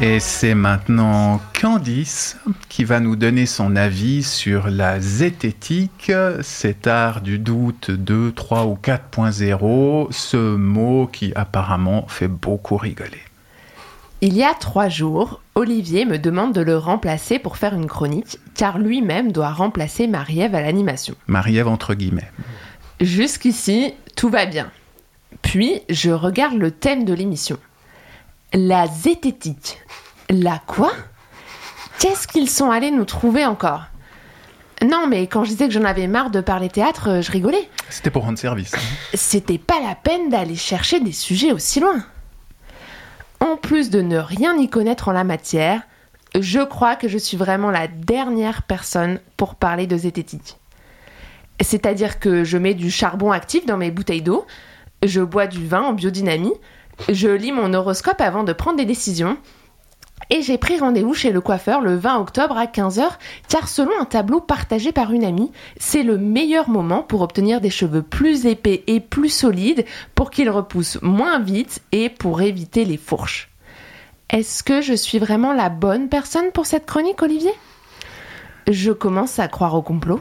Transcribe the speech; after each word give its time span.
Et 0.00 0.20
c'est 0.20 0.54
maintenant 0.54 1.40
Candice 1.60 2.36
qui 2.68 2.84
va 2.84 3.00
nous 3.00 3.16
donner 3.16 3.46
son 3.46 3.74
avis 3.74 4.22
sur 4.22 4.68
la 4.68 5.00
zététique, 5.00 6.12
cet 6.40 6.86
art 6.86 7.20
du 7.20 7.40
doute 7.40 7.90
2, 7.90 8.30
3 8.30 8.66
ou 8.66 8.78
4.0, 8.80 10.06
ce 10.12 10.54
mot 10.54 11.08
qui 11.12 11.32
apparemment 11.34 12.06
fait 12.06 12.28
beaucoup 12.28 12.76
rigoler. 12.76 13.18
Il 14.20 14.34
y 14.34 14.44
a 14.44 14.54
trois 14.54 14.88
jours, 14.88 15.40
Olivier 15.56 16.04
me 16.04 16.18
demande 16.18 16.52
de 16.52 16.60
le 16.60 16.76
remplacer 16.76 17.40
pour 17.40 17.56
faire 17.56 17.74
une 17.74 17.86
chronique, 17.86 18.38
car 18.54 18.78
lui-même 18.78 19.32
doit 19.32 19.50
remplacer 19.50 20.06
Marie-Ève 20.06 20.54
à 20.54 20.60
l'animation. 20.60 21.16
Marie-Ève 21.26 21.68
entre 21.68 21.94
guillemets. 21.94 22.30
Jusqu'ici, 23.00 23.94
tout 24.14 24.28
va 24.28 24.46
bien. 24.46 24.70
Puis, 25.42 25.82
je 25.88 26.10
regarde 26.10 26.56
le 26.56 26.70
thème 26.70 27.04
de 27.04 27.14
l'émission. 27.14 27.58
La 28.52 28.86
zététique. 28.86 29.78
La 30.30 30.60
quoi? 30.66 30.92
Qu'est-ce 31.98 32.28
qu'ils 32.28 32.50
sont 32.50 32.70
allés 32.70 32.90
nous 32.90 33.04
trouver 33.04 33.44
encore? 33.46 33.84
Non, 34.86 35.06
mais 35.08 35.26
quand 35.26 35.42
je 35.42 35.50
disais 35.50 35.66
que 35.66 35.74
j'en 35.74 35.84
avais 35.84 36.06
marre 36.06 36.30
de 36.30 36.40
parler 36.40 36.68
théâtre, 36.68 37.08
euh, 37.08 37.22
je 37.22 37.32
rigolais. 37.32 37.68
C'était 37.90 38.10
pour 38.10 38.22
rendre 38.24 38.38
service. 38.38 38.74
hein. 38.74 38.78
C'était 39.14 39.58
pas 39.58 39.80
la 39.80 39.96
peine 39.96 40.28
d'aller 40.28 40.54
chercher 40.54 41.00
des 41.00 41.12
sujets 41.12 41.50
aussi 41.52 41.80
loin. 41.80 42.04
En 43.40 43.56
plus 43.56 43.90
de 43.90 44.00
ne 44.02 44.18
rien 44.18 44.56
y 44.56 44.68
connaître 44.68 45.08
en 45.08 45.12
la 45.12 45.24
matière, 45.24 45.82
je 46.38 46.60
crois 46.60 46.94
que 46.94 47.08
je 47.08 47.18
suis 47.18 47.36
vraiment 47.36 47.70
la 47.70 47.88
dernière 47.88 48.62
personne 48.62 49.20
pour 49.36 49.56
parler 49.56 49.86
de 49.88 49.96
zététique. 49.96 50.58
C'est-à-dire 51.60 52.20
que 52.20 52.44
je 52.44 52.58
mets 52.58 52.74
du 52.74 52.90
charbon 52.90 53.32
actif 53.32 53.66
dans 53.66 53.76
mes 53.78 53.90
bouteilles 53.90 54.22
d'eau, 54.22 54.46
je 55.02 55.20
bois 55.20 55.48
du 55.48 55.66
vin 55.66 55.82
en 55.82 55.92
biodynamie, 55.92 56.52
je 57.08 57.28
lis 57.28 57.50
mon 57.52 57.74
horoscope 57.74 58.20
avant 58.20 58.44
de 58.44 58.52
prendre 58.52 58.76
des 58.76 58.84
décisions, 58.84 59.36
et 60.30 60.42
j'ai 60.42 60.58
pris 60.58 60.78
rendez-vous 60.78 61.14
chez 61.14 61.32
le 61.32 61.40
coiffeur 61.40 61.80
le 61.80 61.96
20 61.96 62.18
octobre 62.18 62.56
à 62.56 62.66
15h, 62.66 63.08
car 63.48 63.68
selon 63.68 63.92
un 64.00 64.04
tableau 64.04 64.40
partagé 64.40 64.92
par 64.92 65.12
une 65.12 65.24
amie, 65.24 65.50
c'est 65.78 66.02
le 66.02 66.18
meilleur 66.18 66.68
moment 66.68 67.02
pour 67.02 67.22
obtenir 67.22 67.60
des 67.60 67.70
cheveux 67.70 68.02
plus 68.02 68.46
épais 68.46 68.84
et 68.86 69.00
plus 69.00 69.30
solides, 69.30 69.84
pour 70.14 70.30
qu'ils 70.30 70.50
repoussent 70.50 71.00
moins 71.02 71.38
vite 71.38 71.80
et 71.92 72.08
pour 72.08 72.42
éviter 72.42 72.84
les 72.84 72.98
fourches. 72.98 73.50
Est-ce 74.30 74.62
que 74.62 74.82
je 74.82 74.92
suis 74.92 75.18
vraiment 75.18 75.54
la 75.54 75.70
bonne 75.70 76.08
personne 76.08 76.50
pour 76.52 76.66
cette 76.66 76.84
chronique, 76.84 77.22
Olivier? 77.22 77.54
Je 78.68 78.92
commence 78.92 79.38
à 79.38 79.48
croire 79.48 79.74
au 79.74 79.80
complot. 79.80 80.20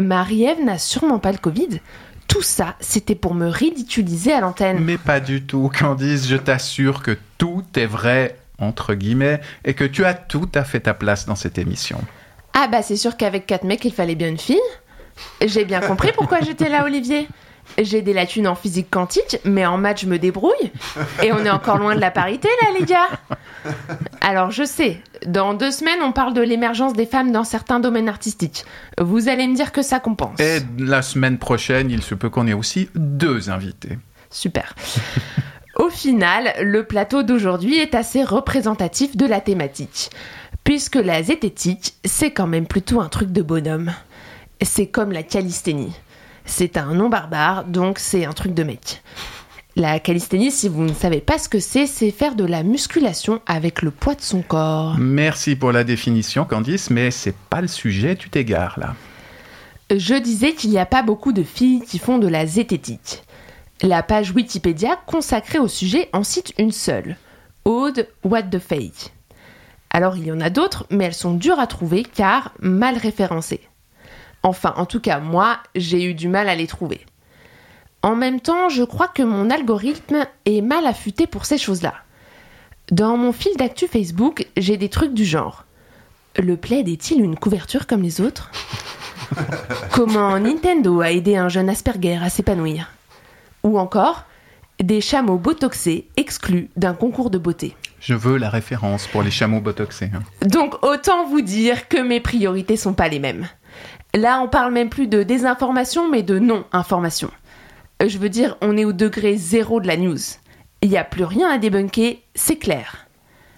Marie-Ève 0.00 0.64
n'a 0.64 0.78
sûrement 0.78 1.18
pas 1.18 1.32
le 1.32 1.38
Covid. 1.38 1.80
Tout 2.26 2.40
ça, 2.40 2.74
c'était 2.80 3.14
pour 3.14 3.34
me 3.34 3.46
ridiculiser 3.46 4.32
à 4.32 4.40
l'antenne. 4.40 4.80
Mais 4.80 4.96
pas 4.96 5.20
du 5.20 5.42
tout, 5.44 5.70
Candice, 5.78 6.26
je 6.26 6.36
t'assure 6.36 7.02
que 7.02 7.16
tout 7.36 7.64
est 7.76 7.86
vrai, 7.86 8.38
entre 8.58 8.94
guillemets, 8.94 9.40
et 9.64 9.74
que 9.74 9.84
tu 9.84 10.04
as 10.04 10.14
tout 10.14 10.48
à 10.54 10.64
fait 10.64 10.80
ta 10.80 10.94
place 10.94 11.26
dans 11.26 11.34
cette 11.34 11.58
émission. 11.58 12.00
Ah 12.52 12.68
bah 12.68 12.82
c'est 12.82 12.96
sûr 12.96 13.16
qu'avec 13.16 13.46
quatre 13.46 13.64
mecs, 13.64 13.84
il 13.84 13.92
fallait 13.92 14.14
bien 14.14 14.28
une 14.28 14.38
fille. 14.38 14.58
J'ai 15.44 15.64
bien 15.64 15.80
compris 15.80 16.10
pourquoi 16.14 16.40
j'étais 16.40 16.68
là, 16.68 16.84
Olivier. 16.84 17.28
J'ai 17.78 18.02
des 18.02 18.12
lacunes 18.12 18.46
en 18.46 18.54
physique 18.54 18.88
quantique, 18.90 19.38
mais 19.44 19.64
en 19.64 19.78
maths, 19.78 20.00
je 20.02 20.06
me 20.06 20.18
débrouille. 20.18 20.72
Et 21.22 21.32
on 21.32 21.44
est 21.44 21.50
encore 21.50 21.78
loin 21.78 21.94
de 21.94 22.00
la 22.00 22.10
parité, 22.10 22.48
là, 22.62 22.68
les 22.78 22.84
gars. 22.84 23.08
Alors, 24.20 24.50
je 24.50 24.64
sais, 24.64 25.00
dans 25.26 25.54
deux 25.54 25.70
semaines, 25.70 26.00
on 26.02 26.12
parle 26.12 26.34
de 26.34 26.42
l'émergence 26.42 26.92
des 26.92 27.06
femmes 27.06 27.32
dans 27.32 27.44
certains 27.44 27.80
domaines 27.80 28.08
artistiques. 28.08 28.64
Vous 29.00 29.28
allez 29.28 29.46
me 29.46 29.54
dire 29.54 29.72
que 29.72 29.82
ça 29.82 29.98
compense. 29.98 30.38
Et 30.40 30.58
la 30.78 31.02
semaine 31.02 31.38
prochaine, 31.38 31.90
il 31.90 32.02
se 32.02 32.14
peut 32.14 32.28
qu'on 32.28 32.46
ait 32.46 32.52
aussi 32.52 32.90
deux 32.94 33.50
invités. 33.50 33.98
Super. 34.30 34.74
Au 35.76 35.88
final, 35.88 36.54
le 36.60 36.84
plateau 36.84 37.22
d'aujourd'hui 37.22 37.78
est 37.78 37.94
assez 37.94 38.22
représentatif 38.22 39.16
de 39.16 39.26
la 39.26 39.40
thématique. 39.40 40.10
Puisque 40.62 40.96
la 40.96 41.22
zététique, 41.22 41.94
c'est 42.04 42.30
quand 42.30 42.46
même 42.46 42.66
plutôt 42.66 43.00
un 43.00 43.08
truc 43.08 43.32
de 43.32 43.42
bonhomme. 43.42 43.92
C'est 44.62 44.86
comme 44.86 45.12
la 45.12 45.22
calisthénie. 45.22 45.92
C'est 46.46 46.76
un 46.76 46.94
nom 46.94 47.08
barbare, 47.08 47.64
donc 47.64 47.98
c'est 47.98 48.24
un 48.24 48.32
truc 48.32 48.54
de 48.54 48.62
mec. 48.62 49.02
La 49.76 49.98
calisthénie, 49.98 50.52
si 50.52 50.68
vous 50.68 50.84
ne 50.84 50.92
savez 50.92 51.20
pas 51.20 51.38
ce 51.38 51.48
que 51.48 51.58
c'est, 51.58 51.86
c'est 51.86 52.12
faire 52.12 52.36
de 52.36 52.44
la 52.44 52.62
musculation 52.62 53.40
avec 53.44 53.82
le 53.82 53.90
poids 53.90 54.14
de 54.14 54.20
son 54.20 54.42
corps. 54.42 54.94
Merci 54.98 55.56
pour 55.56 55.72
la 55.72 55.82
définition, 55.82 56.44
Candice, 56.44 56.90
mais 56.90 57.10
c'est 57.10 57.34
pas 57.34 57.60
le 57.60 57.66
sujet, 57.66 58.14
tu 58.14 58.30
t'égares 58.30 58.78
là. 58.78 58.94
Je 59.90 60.14
disais 60.14 60.52
qu'il 60.52 60.70
n'y 60.70 60.78
a 60.78 60.86
pas 60.86 61.02
beaucoup 61.02 61.32
de 61.32 61.42
filles 61.42 61.82
qui 61.82 61.98
font 61.98 62.18
de 62.18 62.28
la 62.28 62.46
zététique. 62.46 63.24
La 63.82 64.04
page 64.04 64.30
Wikipédia 64.30 64.96
consacrée 65.06 65.58
au 65.58 65.66
sujet 65.66 66.08
en 66.12 66.22
cite 66.22 66.54
une 66.58 66.70
seule. 66.70 67.16
Aude 67.64 68.08
What 68.22 68.44
the 68.44 68.60
Fake? 68.60 69.12
Alors 69.90 70.16
il 70.16 70.26
y 70.26 70.32
en 70.32 70.40
a 70.40 70.48
d'autres, 70.48 70.86
mais 70.90 71.04
elles 71.04 71.14
sont 71.14 71.34
dures 71.34 71.58
à 71.58 71.66
trouver 71.66 72.04
car 72.04 72.52
mal 72.60 72.96
référencées. 72.96 73.68
Enfin, 74.44 74.74
en 74.76 74.86
tout 74.86 75.00
cas, 75.00 75.18
moi, 75.18 75.58
j'ai 75.74 76.04
eu 76.04 76.14
du 76.14 76.28
mal 76.28 76.48
à 76.48 76.54
les 76.54 76.66
trouver. 76.68 77.04
En 78.02 78.14
même 78.14 78.40
temps, 78.40 78.68
je 78.68 78.84
crois 78.84 79.08
que 79.08 79.22
mon 79.22 79.50
algorithme 79.50 80.26
est 80.44 80.60
mal 80.60 80.86
affûté 80.86 81.26
pour 81.26 81.44
ces 81.44 81.58
choses-là. 81.58 81.94
Dans 82.90 83.16
mon 83.16 83.32
fil 83.32 83.56
d'actu 83.56 83.88
Facebook, 83.88 84.46
j'ai 84.56 84.76
des 84.76 84.88
trucs 84.88 85.14
du 85.14 85.24
genre. 85.24 85.64
Le 86.36 86.56
plaid 86.56 86.88
est-il 86.88 87.22
une 87.22 87.36
couverture 87.36 87.86
comme 87.86 88.02
les 88.02 88.20
autres? 88.20 88.50
Comment 89.92 90.38
Nintendo 90.38 91.00
a 91.00 91.10
aidé 91.10 91.36
un 91.36 91.48
jeune 91.48 91.70
Asperger 91.70 92.18
à 92.22 92.28
s'épanouir? 92.28 92.90
Ou 93.64 93.78
encore, 93.78 94.24
des 94.82 95.00
chameaux 95.00 95.38
botoxés 95.38 96.06
exclus 96.16 96.68
d'un 96.76 96.94
concours 96.94 97.30
de 97.30 97.38
beauté. 97.38 97.74
Je 98.00 98.14
veux 98.14 98.36
la 98.36 98.50
référence 98.50 99.06
pour 99.06 99.22
les 99.22 99.30
chameaux 99.30 99.60
botoxés. 99.60 100.10
hein. 100.14 100.22
Donc 100.46 100.84
autant 100.84 101.26
vous 101.26 101.40
dire 101.40 101.88
que 101.88 101.96
mes 102.00 102.20
priorités 102.20 102.76
sont 102.76 102.92
pas 102.94 103.08
les 103.08 103.18
mêmes. 103.18 103.48
Là, 104.14 104.40
on 104.42 104.48
parle 104.48 104.72
même 104.72 104.90
plus 104.90 105.08
de 105.08 105.22
désinformation, 105.22 106.08
mais 106.10 106.22
de 106.22 106.38
non-information. 106.38 107.30
Euh, 108.02 108.08
Je 108.08 108.18
veux 108.18 108.28
dire, 108.28 108.56
on 108.60 108.76
est 108.76 108.84
au 108.84 108.92
degré 108.92 109.36
zéro 109.36 109.80
de 109.80 109.86
la 109.86 109.96
news. 109.96 110.18
Il 110.82 110.90
n'y 110.90 110.98
a 110.98 111.04
plus 111.04 111.24
rien 111.24 111.48
à 111.50 111.58
débunker, 111.58 112.18
c'est 112.34 112.56
clair. 112.58 113.06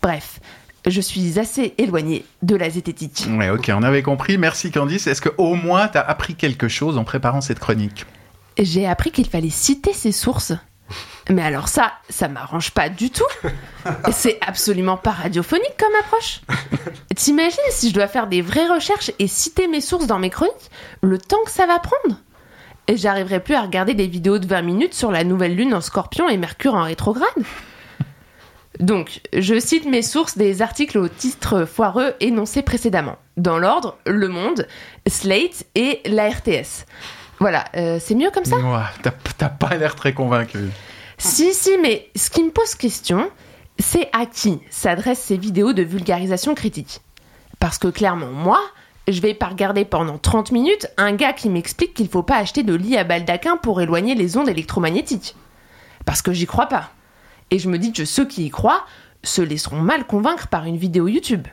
Bref, 0.00 0.38
je 0.86 1.00
suis 1.00 1.38
assez 1.40 1.74
éloignée 1.76 2.24
de 2.42 2.54
la 2.54 2.70
zététique. 2.70 3.26
Ouais, 3.36 3.50
ok, 3.50 3.70
on 3.74 3.82
avait 3.82 4.02
compris. 4.02 4.38
Merci, 4.38 4.70
Candice. 4.70 5.06
Est-ce 5.08 5.20
que 5.20 5.30
au 5.36 5.54
moins 5.56 5.88
t'as 5.88 6.00
appris 6.02 6.34
quelque 6.36 6.68
chose 6.68 6.96
en 6.96 7.04
préparant 7.04 7.40
cette 7.40 7.58
chronique? 7.58 8.06
J'ai 8.58 8.86
appris 8.86 9.12
qu'il 9.12 9.28
fallait 9.28 9.50
citer 9.50 9.92
ses 9.92 10.12
sources. 10.12 10.52
Mais 11.30 11.42
alors 11.42 11.68
ça, 11.68 11.92
ça 12.08 12.28
m'arrange 12.28 12.70
pas 12.72 12.88
du 12.88 13.10
tout. 13.10 13.24
C'est 14.10 14.38
absolument 14.40 14.96
pas 14.96 15.10
radiophonique 15.10 15.76
comme 15.78 15.94
approche. 16.00 16.40
T'imagines 17.14 17.58
si 17.70 17.90
je 17.90 17.94
dois 17.94 18.08
faire 18.08 18.26
des 18.26 18.42
vraies 18.42 18.68
recherches 18.68 19.12
et 19.18 19.26
citer 19.26 19.68
mes 19.68 19.80
sources 19.80 20.06
dans 20.06 20.18
mes 20.18 20.30
chroniques 20.30 20.70
Le 21.02 21.18
temps 21.18 21.42
que 21.44 21.50
ça 21.50 21.66
va 21.66 21.78
prendre? 21.78 22.20
Et 22.86 22.96
j'arriverai 22.96 23.40
plus 23.40 23.54
à 23.54 23.62
regarder 23.62 23.92
des 23.92 24.06
vidéos 24.06 24.38
de 24.38 24.46
20 24.46 24.62
minutes 24.62 24.94
sur 24.94 25.12
la 25.12 25.22
nouvelle 25.22 25.54
lune 25.54 25.74
en 25.74 25.82
scorpion 25.82 26.28
et 26.28 26.38
Mercure 26.38 26.74
en 26.74 26.84
rétrograde. 26.84 27.28
Donc, 28.80 29.20
je 29.36 29.58
cite 29.58 29.84
mes 29.84 30.02
sources 30.02 30.38
des 30.38 30.62
articles 30.62 30.98
au 30.98 31.08
titre 31.08 31.64
foireux 31.66 32.14
énoncés 32.20 32.62
précédemment. 32.62 33.16
Dans 33.36 33.58
l'ordre, 33.58 33.98
Le 34.06 34.28
Monde, 34.28 34.66
Slate 35.06 35.64
et 35.74 36.00
la 36.06 36.30
RTS. 36.30 36.86
Voilà, 37.40 37.64
euh, 37.76 37.98
c'est 38.00 38.14
mieux 38.14 38.30
comme 38.30 38.44
ça? 38.44 38.56
T'as 39.38 39.48
pas 39.48 39.76
l'air 39.76 39.94
très 39.94 40.12
convaincu. 40.12 40.58
Si, 41.18 41.52
si, 41.54 41.78
mais 41.78 42.08
ce 42.16 42.30
qui 42.30 42.42
me 42.42 42.50
pose 42.50 42.74
question, 42.74 43.30
c'est 43.78 44.08
à 44.12 44.26
qui 44.26 44.60
s'adressent 44.70 45.22
ces 45.22 45.36
vidéos 45.36 45.72
de 45.72 45.82
vulgarisation 45.82 46.54
critique? 46.54 47.00
Parce 47.60 47.78
que 47.78 47.88
clairement, 47.88 48.30
moi, 48.30 48.60
je 49.08 49.20
vais 49.20 49.34
pas 49.34 49.46
regarder 49.46 49.84
pendant 49.84 50.18
30 50.18 50.52
minutes 50.52 50.88
un 50.96 51.12
gars 51.12 51.32
qui 51.32 51.48
m'explique 51.48 51.94
qu'il 51.94 52.08
faut 52.08 52.22
pas 52.22 52.36
acheter 52.36 52.62
de 52.62 52.74
lit 52.74 52.96
à 52.96 53.04
baldaquin 53.04 53.56
pour 53.56 53.80
éloigner 53.80 54.14
les 54.14 54.36
ondes 54.36 54.48
électromagnétiques. 54.48 55.34
Parce 56.04 56.22
que 56.22 56.32
j'y 56.32 56.46
crois 56.46 56.66
pas. 56.66 56.90
Et 57.50 57.58
je 57.58 57.68
me 57.68 57.78
dis 57.78 57.92
que 57.92 58.04
ceux 58.04 58.26
qui 58.26 58.46
y 58.46 58.50
croient 58.50 58.84
se 59.24 59.42
laisseront 59.42 59.80
mal 59.80 60.06
convaincre 60.06 60.48
par 60.48 60.64
une 60.64 60.76
vidéo 60.76 61.08
YouTube. 61.08 61.48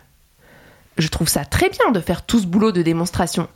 Je 0.98 1.08
trouve 1.10 1.28
ça 1.28 1.44
très 1.44 1.70
bien 1.70 1.92
de 1.92 2.00
faire 2.00 2.26
tout 2.26 2.40
ce 2.40 2.46
boulot 2.46 2.72
de 2.72 2.82
démonstration, 2.82 3.50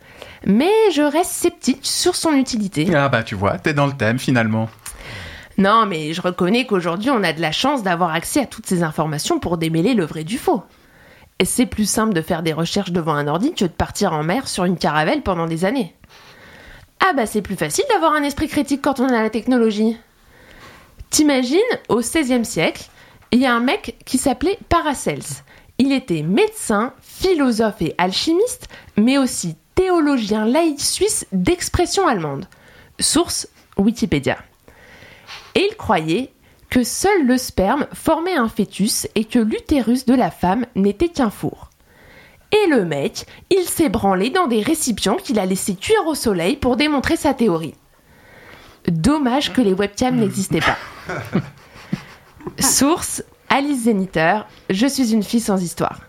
mais 0.46 0.72
je 0.94 1.02
reste 1.02 1.32
sceptique 1.32 1.80
sur 1.84 2.16
son 2.16 2.34
utilité. 2.34 2.94
Ah 2.94 3.08
bah 3.08 3.24
tu 3.24 3.36
vois, 3.36 3.58
t'es 3.58 3.74
dans 3.74 3.88
le 3.88 3.94
thème 3.94 4.20
finalement. 4.20 4.70
Non, 5.58 5.86
mais 5.86 6.14
je 6.14 6.22
reconnais 6.22 6.66
qu'aujourd'hui, 6.66 7.10
on 7.10 7.24
a 7.24 7.34
de 7.34 7.42
la 7.42 7.52
chance 7.52 7.84
d'avoir 7.84 8.14
accès 8.14 8.42
à 8.42 8.46
toutes 8.46 8.66
ces 8.66 8.84
informations 8.84 9.40
pour 9.40 9.58
démêler 9.58 9.94
le 9.94 10.06
vrai 10.06 10.24
du 10.24 10.38
faux. 10.38 10.64
Et 11.40 11.46
c'est 11.46 11.66
plus 11.66 11.90
simple 11.90 12.14
de 12.14 12.22
faire 12.22 12.44
des 12.44 12.54
recherches 12.54 12.92
devant 12.92 13.14
un 13.14 13.28
ordi 13.28 13.54
que 13.54 13.66
de 13.66 13.70
partir 13.70 14.14
en 14.14 14.24
mer 14.24 14.48
sur 14.48 14.66
une 14.66 14.78
caravelle 14.78 15.22
pendant 15.22 15.48
des 15.48 15.64
années. 15.64 15.96
Ah 17.02 17.14
bah 17.14 17.26
c'est 17.26 17.42
plus 17.42 17.56
facile 17.56 17.86
d'avoir 17.90 18.14
un 18.14 18.24
esprit 18.24 18.50
critique 18.50 18.82
quand 18.82 19.00
on 19.00 19.08
a 19.08 19.22
la 19.22 19.30
technologie. 19.30 19.98
T'imagines, 21.10 21.60
au 21.88 22.00
XVIe 22.00 22.46
siècle, 22.46 22.90
il 23.32 23.40
y 23.40 23.46
a 23.46 23.54
un 23.54 23.62
mec 23.62 23.96
qui 24.06 24.18
s'appelait 24.18 24.60
Paracels. 24.68 25.44
Il 25.80 25.94
était 25.94 26.24
médecin, 26.24 26.94
philosophe 27.02 27.82
et 27.82 27.96
alchimiste, 27.98 28.68
mais 28.98 29.18
aussi 29.18 29.56
théologien 29.76 30.46
laïque 30.46 30.82
suisse 30.82 31.26
d'expression 31.32 32.06
allemande. 32.06 32.46
Source 33.00 33.48
Wikipédia. 33.78 34.38
Et 35.56 35.68
il 35.72 35.78
croyait 35.78 36.34
que 36.70 36.84
seul 36.84 37.26
le 37.26 37.38
sperme 37.38 37.88
formait 37.94 38.36
un 38.36 38.50
fœtus 38.50 39.08
et 39.16 39.24
que 39.24 39.40
l'utérus 39.40 40.06
de 40.06 40.14
la 40.14 40.32
femme 40.32 40.66
n'était 40.76 41.10
qu'un 41.10 41.30
four. 41.30 41.70
Et 42.52 42.68
le 42.68 42.84
mec, 42.84 43.26
il 43.50 43.64
s'est 43.64 43.90
branlé 43.90 44.32
dans 44.32 44.48
des 44.48 44.62
récipients 44.62 45.16
qu'il 45.16 45.40
a 45.40 45.46
laissé 45.46 45.76
cuire 45.76 46.06
au 46.08 46.16
soleil 46.16 46.58
pour 46.58 46.76
démontrer 46.76 47.16
sa 47.16 47.34
théorie. 47.34 47.76
Dommage 48.88 49.54
que 49.54 49.62
les 49.62 49.74
webcams 49.74 50.18
n'existaient 50.18 50.62
pas. 50.62 50.78
Source 52.60 53.24
Alice 53.52 53.86
Zeniter, 53.86 54.42
Je 54.70 54.86
suis 54.86 55.12
une 55.12 55.24
fille 55.24 55.40
sans 55.40 55.62
histoire. 55.62 56.02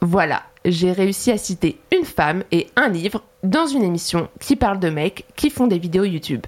Voilà, 0.00 0.42
j'ai 0.64 0.90
réussi 0.90 1.30
à 1.30 1.38
citer 1.38 1.78
une 1.96 2.04
femme 2.04 2.42
et 2.50 2.66
un 2.74 2.88
livre 2.88 3.22
dans 3.44 3.66
une 3.66 3.84
émission 3.84 4.28
qui 4.40 4.56
parle 4.56 4.80
de 4.80 4.90
mecs 4.90 5.24
qui 5.36 5.50
font 5.50 5.68
des 5.68 5.78
vidéos 5.78 6.02
YouTube. 6.02 6.44